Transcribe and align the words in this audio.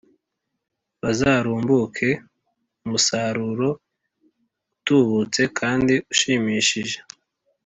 buzarumbuke 1.01 2.09
umusaruro 2.83 3.69
utubutse 4.75 5.41
kandi 5.59 5.93
ushimishije. 6.11 6.97